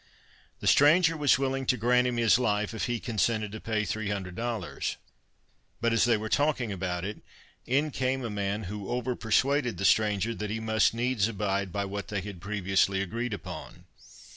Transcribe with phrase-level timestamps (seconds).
[0.61, 4.09] The stranger was willing to grant him his life if he consented to pay three
[4.09, 4.97] hundred dollars;
[5.79, 7.19] but as they were talking about it,
[7.67, 12.07] in came a man who overpersuaded the stranger that he must needs abide by what
[12.07, 13.85] they had previously agreed upon.